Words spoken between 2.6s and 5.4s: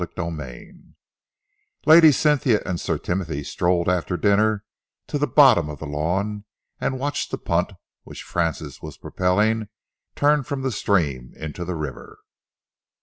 and Sir Timothy strolled after dinner to the